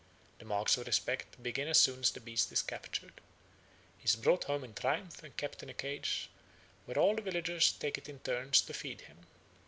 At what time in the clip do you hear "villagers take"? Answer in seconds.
7.21-7.99